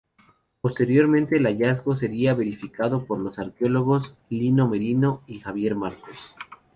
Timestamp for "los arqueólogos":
3.19-4.15